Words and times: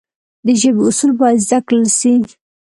د 0.45 0.47
ژبي 0.61 0.81
اصول 0.89 1.11
باید 1.19 1.43
زده 1.47 1.57
کړل 1.67 1.85
سي. 1.99 2.13